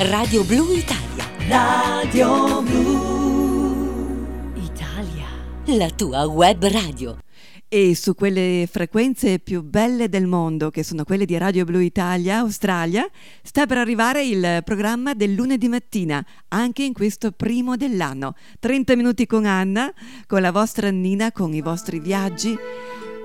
[0.00, 1.26] Radio Blu Italia.
[1.48, 5.26] Radio Blu Italia.
[5.76, 7.18] La tua web radio.
[7.66, 12.38] E su quelle frequenze più belle del mondo, che sono quelle di Radio Blu Italia,
[12.38, 13.10] Australia,
[13.42, 18.34] sta per arrivare il programma del lunedì mattina, anche in questo primo dell'anno.
[18.60, 19.92] 30 minuti con Anna,
[20.28, 22.56] con la vostra Nina, con i vostri viaggi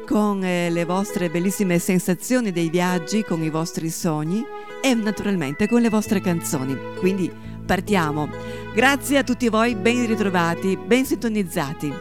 [0.07, 4.43] con eh, le vostre bellissime sensazioni dei viaggi, con i vostri sogni
[4.83, 6.77] e naturalmente con le vostre canzoni.
[6.99, 7.31] Quindi
[7.65, 8.27] partiamo.
[8.75, 11.93] Grazie a tutti voi, ben ritrovati, ben sintonizzati.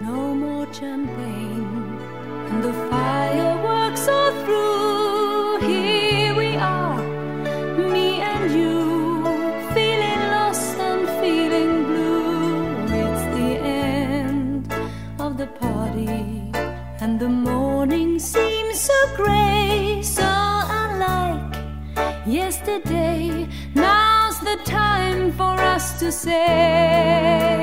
[0.00, 1.52] No more champagne
[2.50, 5.60] and the fireworks are through.
[5.60, 7.00] Here we are,
[7.76, 9.22] me and you,
[9.72, 12.84] feeling lost and feeling blue.
[12.86, 14.74] It's the end
[15.18, 16.50] of the party,
[17.00, 20.31] and the morning seems so grey, so
[22.26, 23.48] yesterday.
[23.74, 27.62] Now's the time for us to say.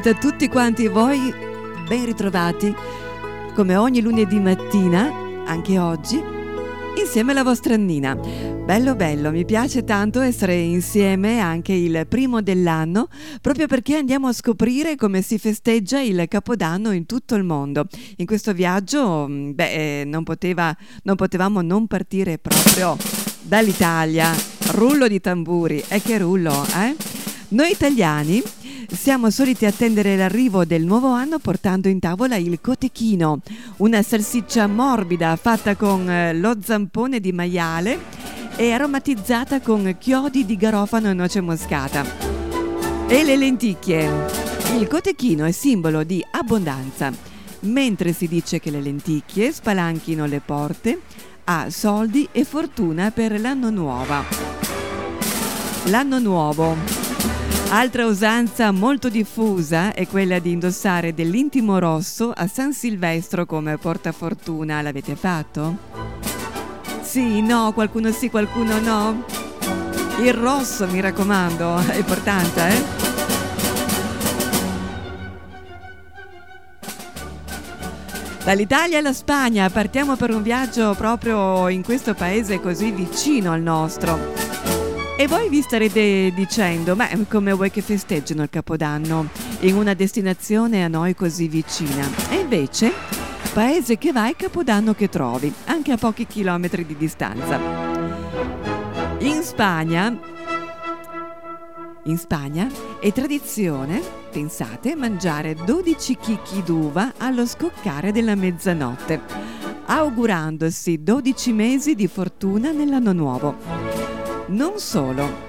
[0.00, 1.32] Veramente a tutti quanti voi,
[1.86, 2.74] ben ritrovati
[3.54, 6.22] come ogni lunedì mattina, anche oggi,
[6.98, 8.14] insieme alla vostra Nina.
[8.14, 13.08] Bello bello, mi piace tanto essere insieme anche il primo dell'anno,
[13.42, 17.86] proprio perché andiamo a scoprire come si festeggia il Capodanno in tutto il mondo.
[18.16, 22.96] In questo viaggio, mm, beh, eh, non, poteva, non potevamo non partire proprio
[23.42, 24.32] dall'Italia.
[24.72, 26.94] Rullo di tamburi, e che rullo, eh?
[27.48, 28.40] Noi italiani
[28.92, 33.40] Siamo soliti attendere l'arrivo del nuovo anno portando in tavola il cotechino,
[33.78, 37.98] una salsiccia morbida fatta con eh, lo zampone di maiale
[38.56, 42.04] e aromatizzata con chiodi di garofano e noce moscata.
[43.06, 44.10] E le lenticchie.
[44.76, 47.12] Il cotechino è simbolo di abbondanza,
[47.60, 51.00] mentre si dice che le lenticchie spalanchino le porte
[51.44, 54.24] a soldi e fortuna per l'anno nuovo.
[55.84, 56.99] L'anno nuovo.
[57.72, 64.82] Altra usanza molto diffusa è quella di indossare dell'intimo rosso a San Silvestro come portafortuna.
[64.82, 65.76] L'avete fatto?
[67.00, 69.24] Sì, no, qualcuno sì, qualcuno no.
[70.20, 72.82] Il rosso, mi raccomando, è importante, eh?
[78.42, 84.39] Dall'Italia alla Spagna partiamo per un viaggio proprio in questo paese così vicino al nostro.
[85.20, 89.28] E voi vi starete dicendo, ma come vuoi che festeggiano il Capodanno
[89.60, 92.08] in una destinazione a noi così vicina?
[92.30, 92.90] E invece,
[93.52, 97.60] paese che vai, Capodanno che trovi, anche a pochi chilometri di distanza.
[99.18, 100.18] In Spagna,
[102.04, 102.66] in Spagna
[102.98, 104.00] è tradizione,
[104.32, 109.20] pensate, mangiare 12 chicchi d'uva allo scoccare della mezzanotte,
[109.84, 113.99] augurandosi 12 mesi di fortuna nell'anno nuovo.
[114.50, 115.46] Non solo,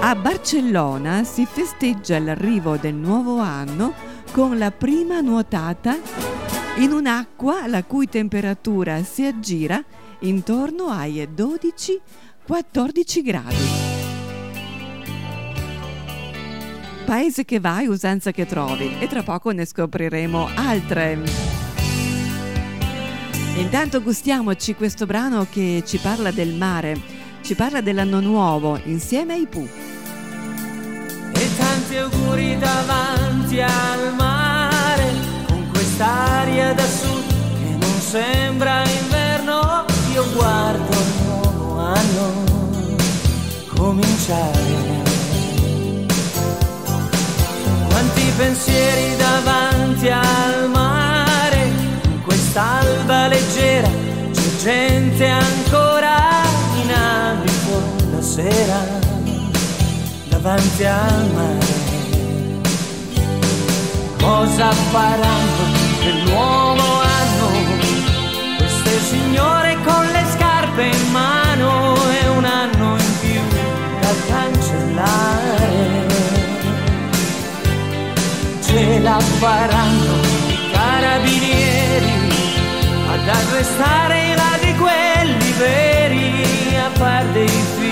[0.00, 3.94] a Barcellona si festeggia l'arrivo del nuovo anno
[4.32, 5.96] con la prima nuotata
[6.78, 9.80] in un'acqua la cui temperatura si aggira
[10.20, 13.54] intorno ai 12-14 gradi.
[17.04, 21.22] Paese che vai, usanza che trovi e tra poco ne scopriremo altre.
[23.58, 27.13] Intanto gustiamoci questo brano che ci parla del mare
[27.44, 29.68] ci parla dell'anno nuovo insieme ai Pooh.
[31.34, 35.12] E tanti auguri davanti al mare,
[35.46, 42.44] con quest'aria da sud che non sembra inverno, io guardo il nuovo anno
[43.76, 45.02] cominciare.
[47.88, 51.72] Quanti pensieri davanti al mare,
[52.06, 53.90] in quest'alba leggera,
[54.32, 55.93] c'è gente ancora
[58.34, 58.82] sera
[60.28, 61.82] davanti al mare.
[64.18, 65.64] Cosa faranno
[65.98, 66.82] per il nuovo
[67.20, 67.46] anno
[68.56, 73.40] queste signore con le scarpe in mano e un anno in più
[74.00, 76.06] da cancellare?
[78.66, 80.14] Ce la faranno
[80.48, 82.12] i carabinieri
[83.12, 87.83] ad arrestare i ladri quelli veri a far dei figli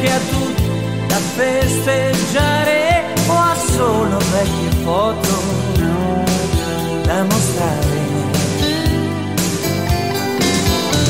[0.00, 0.62] che ha tutto
[1.06, 5.42] da festeggiare o ha solo vecchie foto
[7.02, 8.00] da mostrare.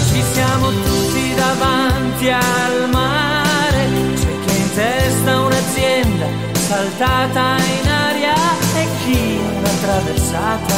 [0.09, 6.27] Ci siamo tutti davanti al mare, c'è chi in testa un'azienda
[6.69, 8.35] saltata in aria
[8.75, 10.75] e chi una traversata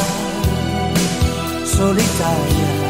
[1.63, 2.83] solitaria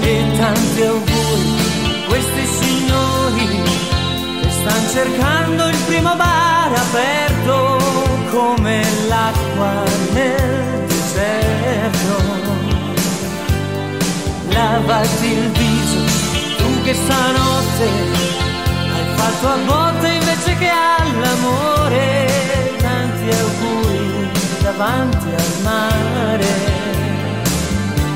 [0.00, 1.57] e tanti auguri
[4.88, 7.78] cercando il primo bar aperto
[8.30, 12.36] come l'acqua nel deserto.
[14.48, 16.00] Lavati il viso,
[16.56, 17.84] tu che stanotte
[18.94, 22.26] hai fatto a botte invece che all'amore.
[22.78, 24.30] Tanti auguri
[24.62, 26.46] davanti al mare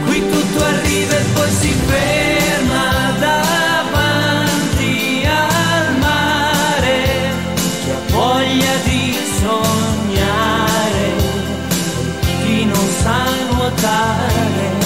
[0.07, 3.72] qui tutto arriva e poi si ferma davanti
[13.65, 14.82] 我在。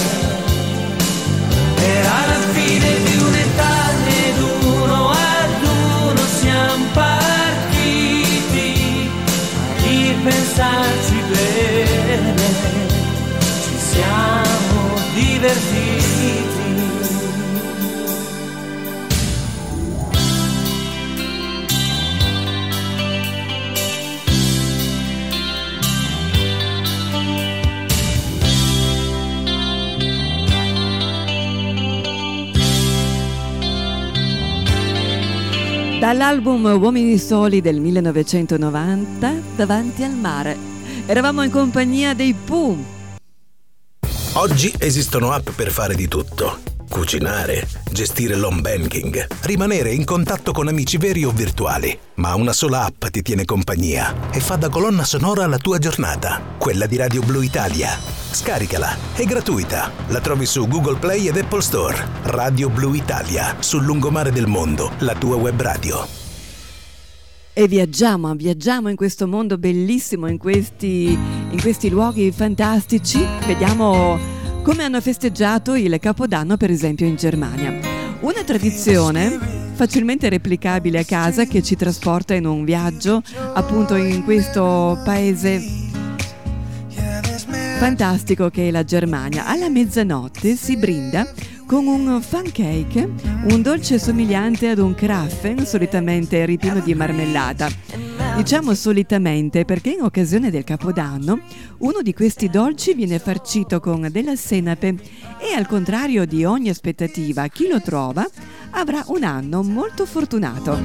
[36.17, 40.57] Dall'album Uomini Soli del 1990, Davanti al mare.
[41.05, 42.75] Eravamo in compagnia dei Pooh.
[44.33, 46.66] Oggi esistono app per fare di tutto.
[46.89, 51.97] Cucinare, gestire l'home banking, rimanere in contatto con amici veri o virtuali.
[52.15, 56.41] Ma una sola app ti tiene compagnia e fa da colonna sonora alla tua giornata.
[56.57, 57.89] Quella di Radio Blu Italia.
[58.31, 59.91] Scaricala, è gratuita.
[60.07, 62.07] La trovi su Google Play ed Apple Store.
[62.23, 66.05] Radio Blu Italia, sul lungomare del mondo, la tua web radio.
[67.53, 73.25] E viaggiamo, viaggiamo in questo mondo bellissimo, in questi, in questi luoghi fantastici.
[73.45, 74.36] Vediamo
[74.67, 77.73] come hanno festeggiato il Capodanno, per esempio, in Germania.
[78.19, 79.39] Una tradizione
[79.71, 85.61] facilmente replicabile a casa che ci trasporta in un viaggio appunto in questo paese
[87.79, 89.45] fantastico che è la Germania.
[89.45, 91.25] Alla mezzanotte si brinda
[91.67, 93.09] con un fun cake,
[93.49, 97.69] un dolce somigliante ad un kraffen, solitamente ripieno di marmellata.
[98.37, 101.41] Diciamo solitamente perché in occasione del Capodanno
[101.79, 104.95] uno di questi dolci viene farcito con della senape
[105.39, 108.25] e al contrario di ogni aspettativa chi lo trova
[108.71, 110.77] avrà un anno molto fortunato.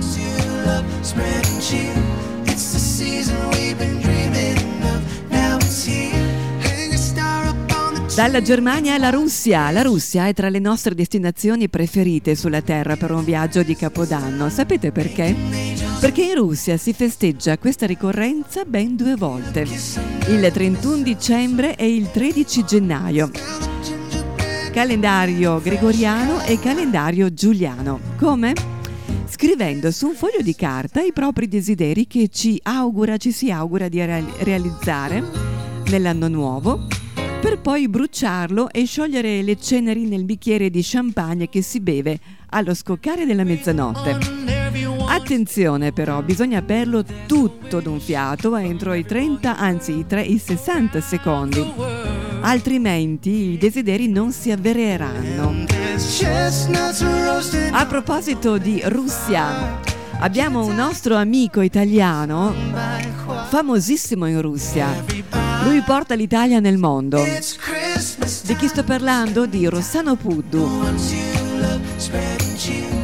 [8.15, 9.71] Dalla Germania alla Russia.
[9.71, 14.51] La Russia è tra le nostre destinazioni preferite sulla Terra per un viaggio di Capodanno.
[14.51, 15.35] Sapete perché?
[15.99, 19.63] Perché in Russia si festeggia questa ricorrenza ben due volte,
[20.29, 23.31] il 31 dicembre e il 13 gennaio.
[24.73, 27.99] Calendario gregoriano e calendario giuliano.
[28.19, 28.53] Come?
[29.27, 33.89] Scrivendo su un foglio di carta i propri desideri che ci augura, ci si augura
[33.89, 35.25] di realizzare
[35.87, 37.01] nell'anno nuovo
[37.43, 42.21] per poi bruciarlo e sciogliere le ceneri nel bicchiere di champagne che si beve
[42.51, 44.17] allo scoccare della mezzanotte.
[45.09, 51.01] Attenzione però, bisogna berlo tutto d'un fiato entro i 30, anzi i, 3, i 60
[51.01, 51.69] secondi,
[52.43, 55.65] altrimenti i desideri non si avvereranno.
[57.73, 59.81] A proposito di Russia,
[60.21, 62.55] abbiamo un nostro amico italiano
[63.49, 65.42] famosissimo in Russia.
[65.65, 67.23] Lui porta l'Italia nel mondo.
[67.23, 69.47] Di chi sto parlando?
[69.47, 70.69] Di Rossano Puddu.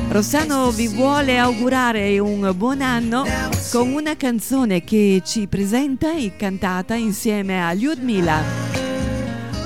[0.08, 3.24] Rossano vi vuole augurare un buon anno
[3.70, 8.42] con una canzone che ci presenta e cantata insieme a Lyudmila.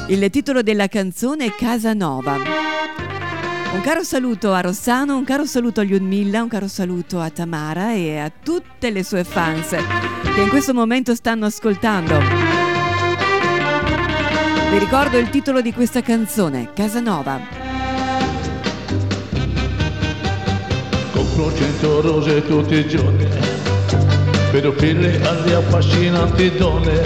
[0.09, 2.37] Il titolo della canzone è Casanova.
[3.73, 7.95] Un caro saluto a Rossano, un caro saluto a Lyudmilla, un caro saluto a Tamara
[7.95, 9.71] e a tutte le sue fans
[10.35, 12.62] che in questo momento stanno ascoltando.
[14.73, 17.39] Vi ricordo il titolo di questa canzone, Casanova.
[21.13, 23.29] Compro cento rose tutti i giorni,
[24.51, 27.03] vedo pille alle affascinanti donne,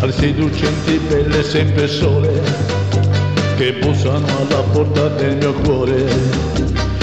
[0.00, 2.40] alle seducenti belle sempre sole,
[3.58, 6.02] che bussano alla porta del mio cuore.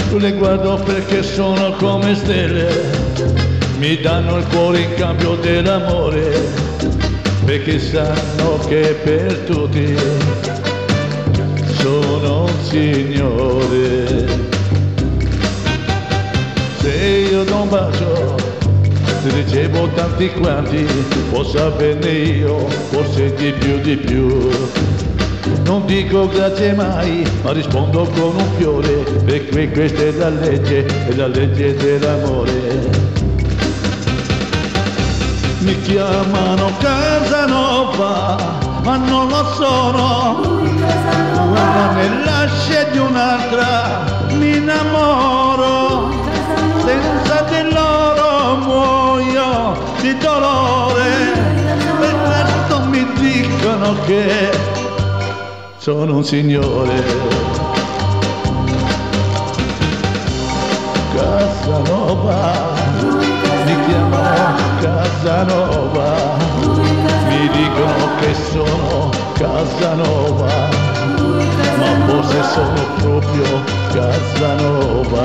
[0.10, 2.68] Le guardo perché sono come stelle,
[3.78, 6.65] mi danno il cuore in cambio dell'amore
[7.46, 9.96] perché sanno che per tutti
[11.78, 14.25] sono un signore.
[16.80, 18.36] Se io non bacio,
[19.22, 20.86] ti ricevo tanti quanti,
[21.32, 24.50] posso averne io, forse di più di più.
[25.66, 31.14] Non dico grazie mai, ma rispondo con un fiore, perché questa è la legge, è
[31.16, 33.05] la legge dell'amore
[35.66, 38.38] mi chiamano Casanova,
[38.84, 40.40] ma non lo sono.
[40.62, 46.12] Una ne lascia di un'altra, mi innamoro,
[46.86, 51.34] senza di loro muoio di dolore.
[52.00, 54.52] Per questo mi dicono che
[55.78, 57.04] sono un signore.
[61.16, 62.65] Casanova
[65.25, 66.38] Casanova,
[67.29, 70.70] mi dicono che sono Casanova,
[71.79, 75.24] ma forse sono proprio Casanova.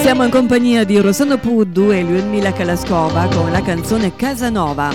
[0.00, 4.90] Siamo in compagnia di Rossano Puddu e Lyudmila Kalaskova con la canzone Casanova.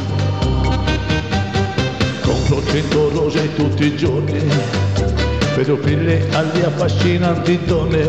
[2.21, 4.80] Compro cento rose tutti i giorni
[5.55, 8.07] vedo pille alle affascinanti donne,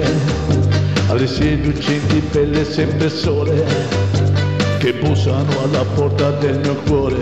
[1.08, 3.64] alle seducenti belle sempre sole,
[4.78, 7.16] che bussano alla porta del mio cuore.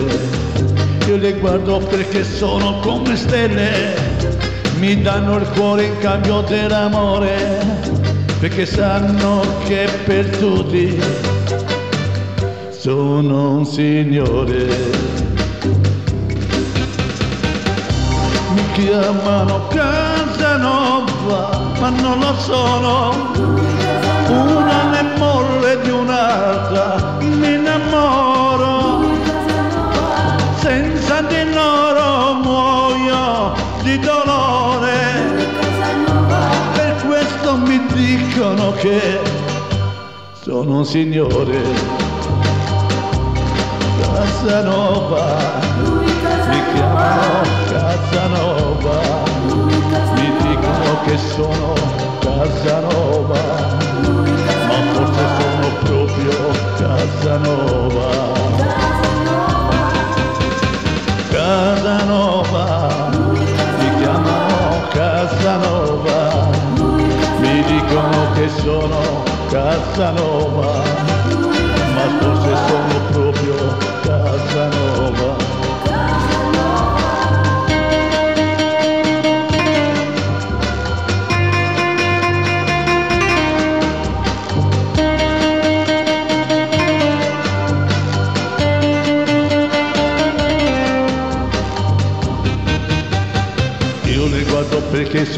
[1.07, 3.95] io le guardo perché sono come stelle,
[4.79, 7.65] mi danno il cuore in cambio dell'amore,
[8.39, 10.99] perché sanno che per tutti
[12.71, 15.20] sono un signore.
[18.81, 23.13] Chiamano Casanova, ma non lo sono,
[24.29, 29.05] una ne molle di un'altra, mi innamoro,
[30.57, 34.99] senza di loro muoio di dolore,
[36.73, 39.21] per questo mi dicono che
[40.41, 42.09] sono un signore.
[44.01, 45.37] Casanova,
[46.49, 48.70] mi chiamano Casanova,
[51.05, 51.73] che sono
[52.21, 53.43] Casanova,
[54.67, 56.35] ma forse sono proprio
[56.77, 58.11] Casanova.
[61.31, 62.67] Casanova,
[63.79, 66.49] mi chiamano Casanova,
[67.39, 69.01] mi dicono che sono
[69.49, 70.83] Casanova,
[71.95, 73.40] ma forse sono proprio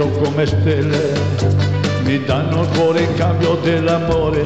[0.02, 1.12] sono come stelle,
[2.02, 4.42] mi danno il cuore in cambio dell'amore,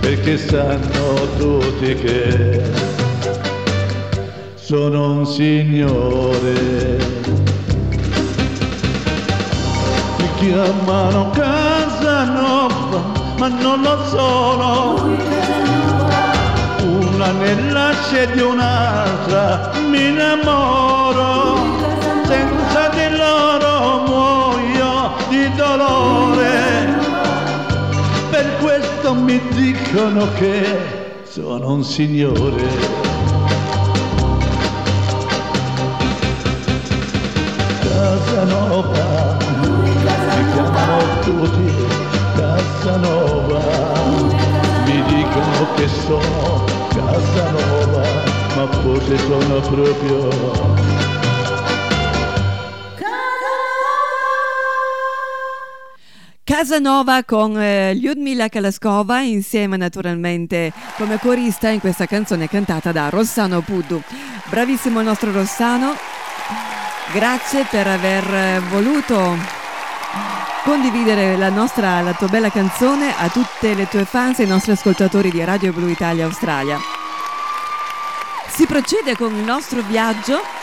[0.00, 2.62] perché sanno tutti che
[4.54, 6.96] sono un signore.
[10.18, 13.02] Mi chiamano Casanova,
[13.38, 15.16] ma non lo sono.
[16.82, 21.77] Una nell'asce di un'altra mi innamoro,
[25.56, 26.96] dolore.
[28.30, 33.06] Per questo mi dicono che sono un signore.
[37.80, 41.72] Casanova, mi chiamano tutti
[42.36, 43.60] Casanova,
[44.84, 48.02] mi dicono che sono Casanova,
[48.56, 51.07] ma forse sono proprio
[56.58, 63.60] Casanova con eh, Lyudmila Kalaskova insieme naturalmente come corista in questa canzone cantata da Rossano
[63.60, 64.02] Puddu.
[64.46, 65.94] Bravissimo il nostro Rossano,
[67.12, 69.36] grazie per aver eh, voluto
[70.64, 74.72] condividere la, nostra, la tua bella canzone a tutte le tue fans e ai nostri
[74.72, 76.76] ascoltatori di Radio Blu Italia Australia.
[78.48, 80.57] Si procede con il nostro viaggio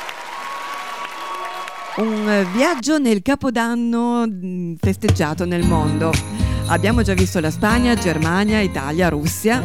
[1.98, 6.12] un viaggio nel capodanno mh, festeggiato nel mondo.
[6.68, 9.62] Abbiamo già visto la Spagna, Germania, Italia, Russia.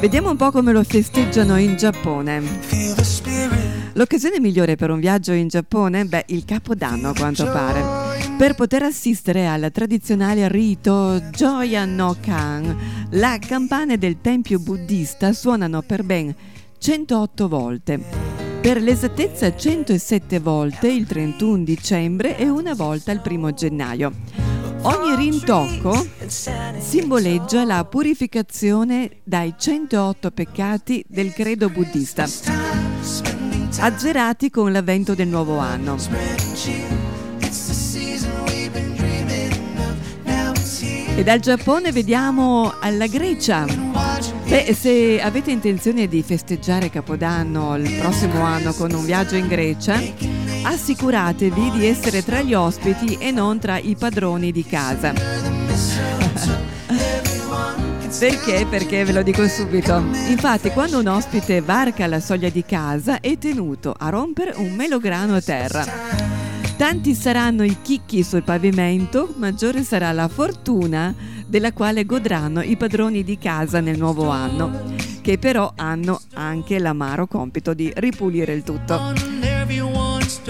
[0.00, 2.42] Vediamo un po' come lo festeggiano in Giappone.
[3.94, 6.04] L'occasione migliore per un viaggio in Giappone?
[6.04, 8.36] Beh, il capodanno a quanto pare.
[8.38, 15.82] Per poter assistere al tradizionale rito Joya no Kan, la campane del tempio buddista suonano
[15.82, 16.34] per ben
[16.78, 18.49] 108 volte.
[18.60, 24.12] Per l'esattezza 107 volte il 31 dicembre e una volta il 1 gennaio.
[24.82, 32.28] Ogni rintocco simboleggia la purificazione dai 108 peccati del credo buddista,
[33.78, 35.96] azzerati con l'avvento del nuovo anno.
[41.16, 43.89] E dal Giappone vediamo alla Grecia.
[44.50, 50.02] Beh, se avete intenzione di festeggiare Capodanno il prossimo anno con un viaggio in Grecia,
[50.64, 55.12] assicuratevi di essere tra gli ospiti e non tra i padroni di casa.
[58.18, 58.66] Perché?
[58.68, 59.98] Perché ve lo dico subito.
[60.28, 65.36] Infatti, quando un ospite varca la soglia di casa è tenuto a rompere un melograno
[65.36, 66.29] a terra.
[66.80, 71.14] Tanti saranno i chicchi sul pavimento, maggiore sarà la fortuna
[71.46, 74.84] della quale godranno i padroni di casa nel nuovo anno,
[75.20, 79.12] che però hanno anche l'amaro compito di ripulire il tutto.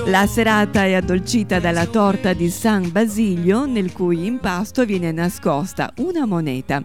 [0.06, 6.26] La serata è addolcita dalla torta di San Basilio, nel cui impasto viene nascosta una
[6.26, 6.80] moneta.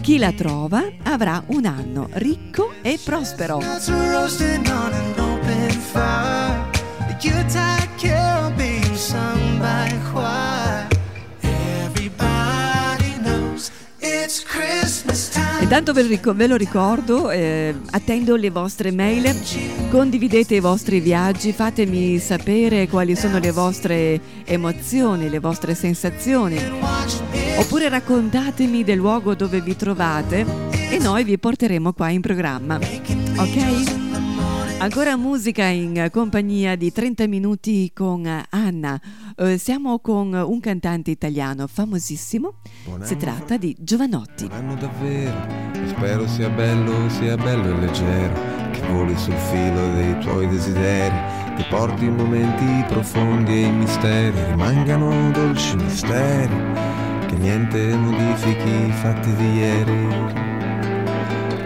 [0.00, 3.60] Chi la trova avrà un anno ricco e prospero.
[15.72, 19.34] Intanto ve lo, ric- ve lo ricordo, eh, attendo le vostre mail,
[19.88, 26.58] condividete i vostri viaggi, fatemi sapere quali sono le vostre emozioni, le vostre sensazioni,
[27.56, 30.44] oppure raccontatemi del luogo dove vi trovate
[30.90, 32.76] e noi vi porteremo qua in programma.
[32.76, 34.01] Ok?
[34.82, 39.00] Ancora musica in compagnia di 30 minuti con Anna.
[39.36, 42.54] Eh, siamo con un cantante italiano famosissimo.
[43.02, 44.48] Si tratta di Giovanotti.
[44.48, 48.34] Buon anno davvero, spero sia bello, sia bello e leggero,
[48.72, 51.14] che voli sul filo dei tuoi desideri,
[51.54, 56.56] che porti momenti profondi e misteri rimangano dolci misteri,
[57.28, 60.61] che niente modifichi i fatti di ieri.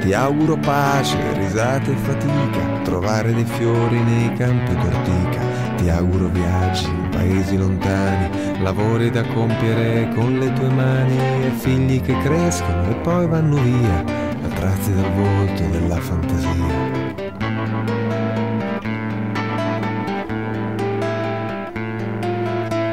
[0.06, 5.40] Ti auguro pace, risate e fatica, trovare dei fiori nei campi d'ortica.
[5.74, 12.00] Ti auguro viaggi in paesi lontani, lavori da compiere con le tue mani e figli
[12.00, 14.04] che crescono e poi vanno via,
[14.44, 17.24] attratti dal volto della fantasia.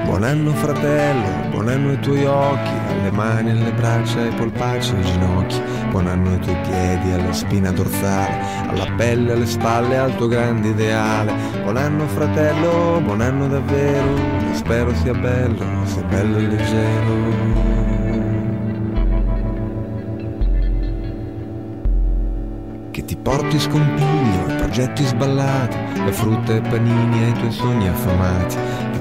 [0.05, 5.03] Buon anno fratello, buon anno ai tuoi occhi, alle mani, alle braccia, ai polpacci, ai
[5.03, 10.27] ginocchi, buon anno ai tuoi piedi, alla spina dorsale, alla pelle, alle spalle, al tuo
[10.27, 11.33] grande ideale.
[11.63, 14.15] Buon anno fratello, buon anno davvero,
[14.53, 17.81] spero sia bello, sia bello e leggero.
[22.93, 28.55] che ti porti scompiglio e progetti sballati, e frutta e panini ai tuoi sogni affamati,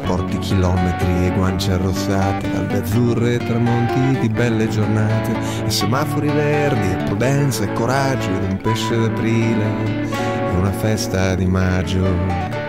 [0.07, 6.91] porti chilometri e guance arrossate, albe azzurre e tramonti di belle giornate, e semafori verdi
[6.91, 12.62] e prudenza e coraggio ed un pesce d'aprile e una festa di maggio.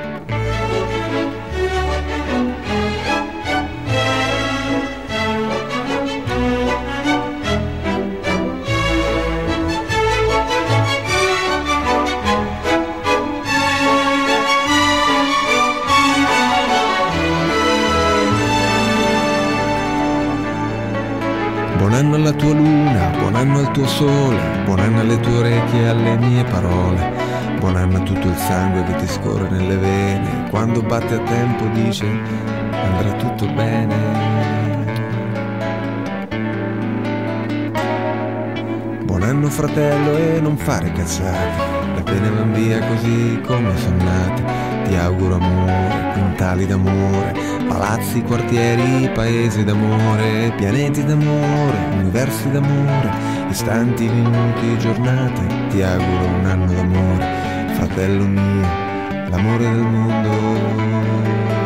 [22.24, 26.16] Alla tua luna, buon anno al tuo sole, buon anno alle tue orecchie e alle
[26.16, 27.12] mie parole,
[27.60, 31.66] buon anno a tutto il sangue che ti scorre nelle vene, quando batte a tempo
[31.74, 32.08] dice
[32.72, 33.96] andrà tutto bene.
[39.04, 41.73] Buon anno fratello e non fare cazzate,
[42.14, 44.44] le pene van via così come sono nate.
[44.88, 47.34] Ti auguro amore, quintali d'amore,
[47.68, 53.10] palazzi, quartieri, paesi d'amore, pianeti d'amore, universi d'amore,
[53.50, 55.42] istanti, minuti, giornate.
[55.70, 58.68] Ti auguro un anno d'amore, fratello mio,
[59.30, 61.63] l'amore del mondo.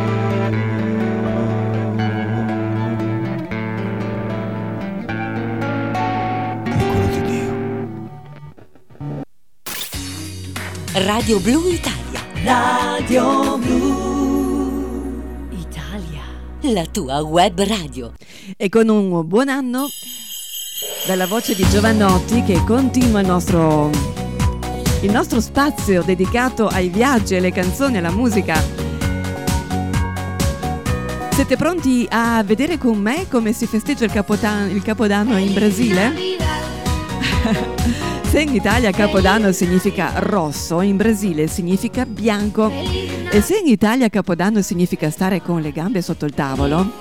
[11.04, 12.20] Radio Blu Italia.
[12.42, 16.22] Radio Blu Italia.
[16.72, 18.14] La tua web radio.
[18.56, 19.86] E con un buon anno
[21.06, 23.90] dalla voce di Giovannotti che continua il nostro,
[25.02, 28.60] il nostro spazio dedicato ai viaggi, alle canzoni, alla musica.
[31.30, 36.12] Siete pronti a vedere con me come si festeggia il, il Capodanno in Brasile?
[38.28, 42.70] Se in Italia Capodanno significa rosso, in Brasile significa bianco.
[42.70, 46.92] E se in Italia Capodanno significa stare con le gambe sotto il tavolo,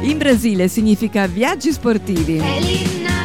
[0.00, 2.42] in Brasile significa viaggi sportivi.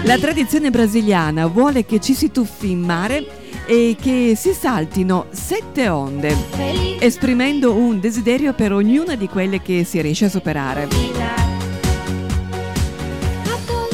[0.04, 3.26] La tradizione brasiliana vuole che ci si tuffi in mare
[3.66, 6.36] e che si saltino sette onde,
[7.00, 11.51] esprimendo un desiderio per ognuna di quelle che si riesce a superare.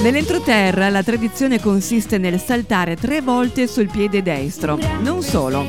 [0.02, 4.78] Nell'entroterra la tradizione consiste nel saltare tre volte sul piede destro.
[5.02, 5.66] Non solo.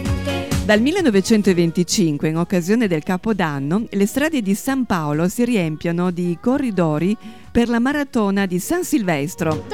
[0.64, 7.16] Dal 1925, in occasione del Capodanno, le strade di San Paolo si riempiono di corridori
[7.50, 9.64] per la maratona di San Silvestro.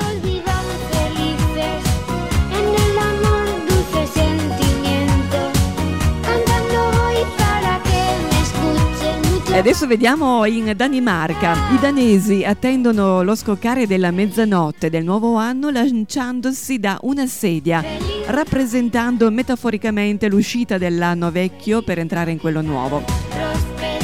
[9.55, 11.71] E adesso vediamo in Danimarca.
[11.73, 17.81] I danesi attendono lo scoccare della mezzanotte del nuovo anno lanciandosi da una sedia,
[18.27, 23.05] rappresentando metaforicamente l'uscita dell'anno vecchio per entrare in quello nuovo.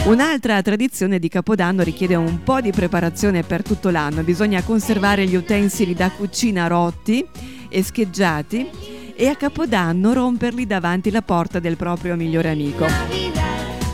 [0.04, 4.22] Un'altra tradizione di Capodanno richiede un po' di preparazione per tutto l'anno.
[4.22, 7.26] Bisogna conservare gli utensili da cucina rotti
[7.68, 8.70] e scheggiati
[9.16, 13.39] e a Capodanno romperli davanti la porta del proprio migliore amico.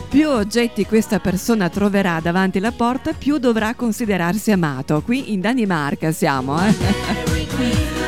[0.09, 5.01] Più oggetti questa persona troverà davanti la porta, più dovrà considerarsi amato.
[5.01, 6.73] Qui in Danimarca siamo, eh?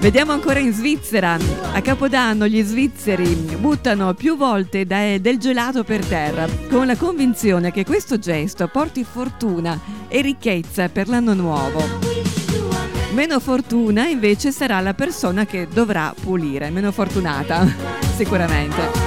[0.00, 1.36] Vediamo ancora in Svizzera.
[1.72, 3.26] A Capodanno gli svizzeri
[3.58, 9.78] buttano più volte del gelato per terra, con la convinzione che questo gesto porti fortuna
[10.08, 11.82] e ricchezza per l'anno nuovo.
[13.12, 17.66] Meno fortuna invece sarà la persona che dovrà pulire, meno fortunata,
[18.16, 19.03] sicuramente.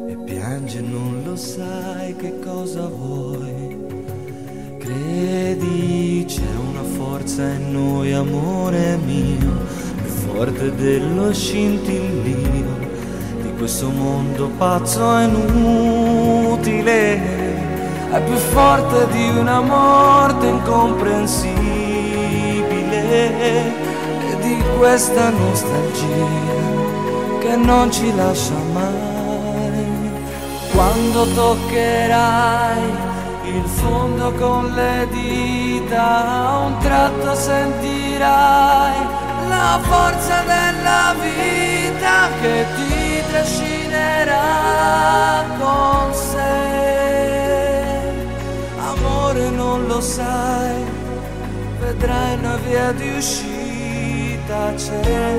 [0.08, 3.78] E piangi e non lo sai che cosa vuoi.
[4.78, 12.88] Credi c'è una forza in noi, amore mio, più forte dello scintillio
[13.42, 17.16] di questo mondo pazzo e inutile,
[18.12, 21.69] è più forte di una morte incomprensibile
[24.40, 26.28] di questa nostalgia
[27.40, 30.12] che non ci lascia mai.
[30.72, 33.08] Quando toccherai
[33.46, 38.94] il fondo con le dita, a un tratto sentirai
[39.48, 44.44] la forza della vita che ti trascinerà
[45.60, 46.58] con sé.
[48.78, 50.99] Amore non lo sai,
[51.90, 55.38] vedrai una via di uscita c'è.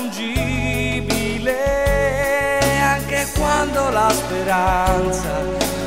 [3.34, 5.42] quando la speranza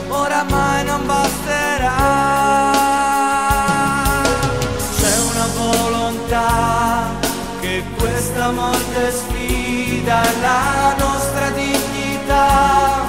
[0.08, 1.96] oramai non basterà.
[4.96, 7.06] C'è una volontà
[7.60, 13.02] che questa morte sfida la nostra dignità,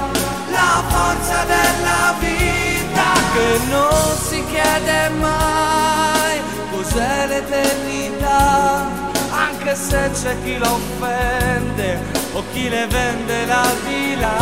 [0.51, 8.87] la forza della vita che non si chiede mai cos'è l'eternità,
[9.31, 14.37] anche se c'è chi la offende o chi le vende l'aldilà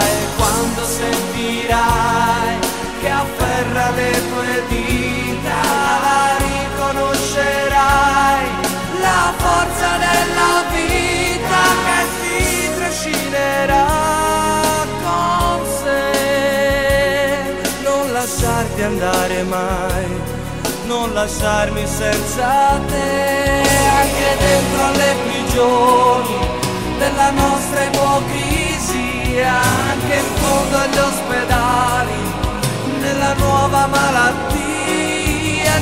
[0.00, 2.58] e quando sentirai
[3.00, 5.60] che afferra le tue dita
[6.06, 8.46] la riconoscerai
[9.06, 12.40] la forza della vita che ti
[12.76, 13.88] trascinerà
[15.04, 16.12] con sé.
[17.82, 20.06] Non lasciarti andare mai,
[20.86, 23.62] non lasciarmi senza te,
[24.00, 26.57] anche dentro alle prigioni
[26.98, 29.54] della nostra ipocrisia,
[29.90, 32.12] anche in fondo agli ospedali,
[33.00, 34.56] nella nuova malattia.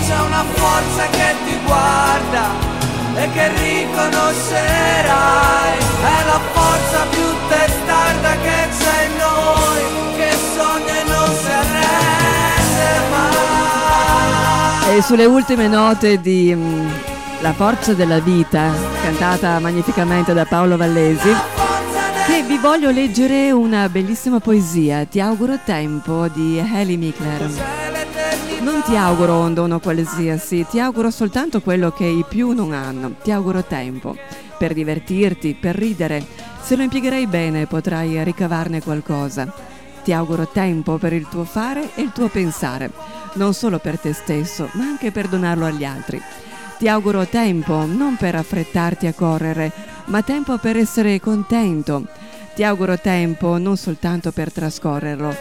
[0.06, 2.50] C'è una forza che ti guarda
[3.16, 5.78] e che riconoscerai.
[6.02, 9.82] È la forza più testarda che c'è in noi
[10.16, 14.96] che sogna e non si arrende mai.
[14.96, 17.15] E sulle ultime note di mm,
[17.46, 21.28] La forza della vita, cantata magnificamente da Paolo Vallesi,
[22.26, 27.48] che vi voglio leggere una bellissima poesia, Ti auguro tempo di Heli Mikler.
[28.62, 33.14] Non ti auguro un dono qualsiasi, ti auguro soltanto quello che i più non hanno.
[33.22, 34.16] Ti auguro tempo
[34.58, 36.26] per divertirti, per ridere.
[36.60, 39.54] Se lo impiegherai bene potrai ricavarne qualcosa.
[40.02, 42.90] Ti auguro tempo per il tuo fare e il tuo pensare,
[43.34, 46.20] non solo per te stesso, ma anche per donarlo agli altri.
[46.78, 49.72] Ti auguro tempo non per affrettarti a correre,
[50.06, 52.06] ma tempo per essere contento.
[52.54, 55.34] Ti auguro tempo non soltanto per trascorrerlo,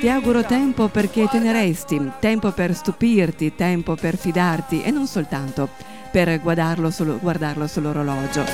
[0.00, 5.06] ti auguro tempo perché te ne resti, tempo per stupirti, tempo per fidarti e non
[5.06, 5.68] soltanto
[6.10, 8.44] per guardarlo, solo, guardarlo sull'orologio.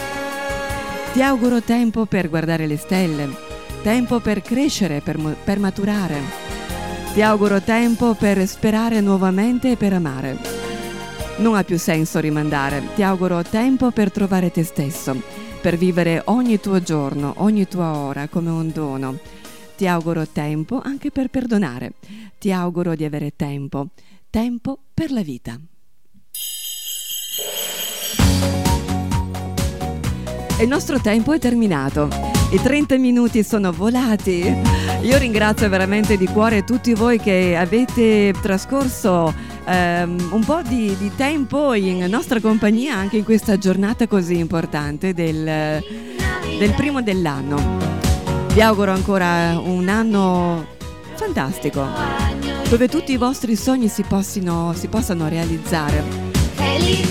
[1.12, 3.28] Ti auguro tempo per guardare le stelle,
[3.82, 6.20] tempo per crescere, per, per maturare.
[7.14, 10.57] Ti auguro tempo per sperare nuovamente e per amare.
[11.38, 12.82] Non ha più senso rimandare.
[12.96, 15.22] Ti auguro tempo per trovare te stesso,
[15.60, 19.18] per vivere ogni tuo giorno, ogni tua ora come un dono.
[19.76, 21.92] Ti auguro tempo anche per perdonare.
[22.38, 23.86] Ti auguro di avere tempo,
[24.30, 25.56] tempo per la vita.
[30.60, 32.08] Il nostro tempo è terminato.
[32.50, 34.42] I 30 minuti sono volati.
[35.02, 39.32] Io ringrazio veramente di cuore tutti voi che avete trascorso
[39.68, 45.12] ehm, un po' di, di tempo in nostra compagnia anche in questa giornata così importante
[45.12, 45.82] del,
[46.58, 47.96] del primo dell'anno.
[48.52, 50.66] Vi auguro ancora un anno
[51.14, 51.86] fantastico,
[52.68, 56.26] dove tutti i vostri sogni si, possino, si possano realizzare.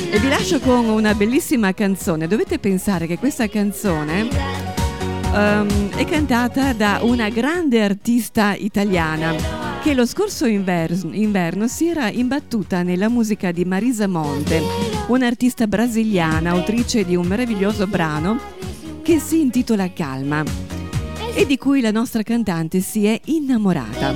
[0.10, 2.28] E vi lascio con una bellissima canzone.
[2.28, 4.28] Dovete pensare che questa canzone
[5.34, 12.10] ehm, è cantata da una grande artista italiana che lo scorso inverno, inverno si era
[12.10, 14.62] imbattuta nella musica di Marisa Monte,
[15.08, 18.38] un'artista brasiliana, autrice di un meraviglioso brano
[19.02, 20.44] che si intitola Calma
[21.34, 24.12] e di cui la nostra cantante si è innamorata.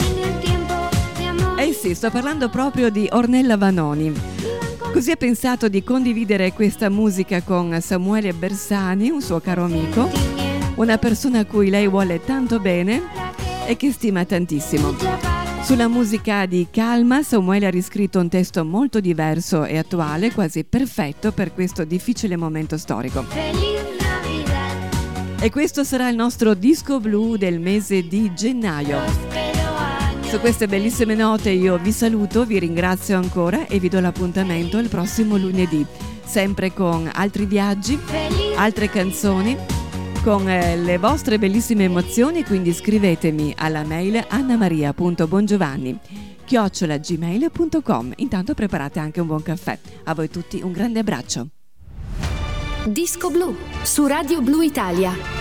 [1.56, 4.12] Eh sì, sto parlando proprio di Ornella Vanoni.
[4.92, 10.10] Così ha pensato di condividere questa musica con Samuele Bersani, un suo caro amico,
[10.76, 13.04] una persona a cui lei vuole tanto bene
[13.66, 15.31] e che stima tantissimo.
[15.64, 21.32] Sulla musica di Calma, Samuele ha riscritto un testo molto diverso e attuale, quasi perfetto
[21.32, 23.26] per questo difficile momento storico.
[25.40, 29.00] E questo sarà il nostro disco blu del mese di gennaio.
[30.22, 34.90] Su queste bellissime note io vi saluto, vi ringrazio ancora e vi do l'appuntamento il
[34.90, 35.86] prossimo lunedì,
[36.26, 38.00] sempre con altri viaggi,
[38.56, 39.56] altre canzoni,
[40.24, 46.00] con eh, le vostre bellissime emozioni, quindi scrivetemi alla mail annamaria.bongiovanni
[46.46, 49.78] chiocciolagmail.com Intanto preparate anche un buon caffè.
[50.04, 51.48] A voi tutti un grande abbraccio.
[52.86, 55.41] Disco Blu su Radio Blu Italia.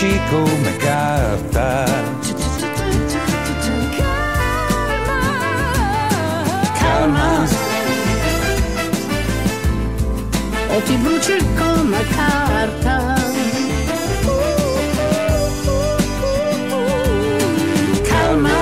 [0.00, 1.84] dici come carta.
[6.78, 7.46] Calma.
[10.68, 13.14] O ti bruci come carta.
[18.08, 18.58] Calma.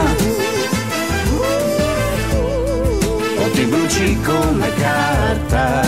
[3.36, 5.87] O ti bruci come carta.